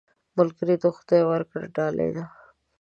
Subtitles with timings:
[0.37, 2.23] ملګری د خدای ورکړه ډالۍ ده